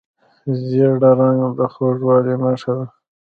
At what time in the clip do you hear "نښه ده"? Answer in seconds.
2.43-2.85